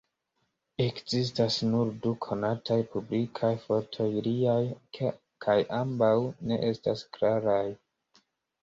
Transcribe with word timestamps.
Ekzistas 0.85 1.57
nur 1.73 1.91
du 2.05 2.13
konataj 2.27 2.79
publikaj 2.95 3.53
fotoj 3.67 4.09
liaj; 4.29 4.59
kaj 5.49 5.61
ambaŭ 5.85 6.13
ne 6.51 6.63
estas 6.73 7.07
klaraj. 7.19 7.65